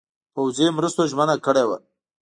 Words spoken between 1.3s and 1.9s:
کړې وه.